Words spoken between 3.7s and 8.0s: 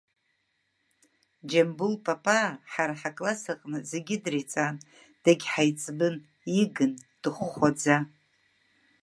зегьы дреиҵан, дагьҳаиҵбын, Игын, дыхәхәаӡа…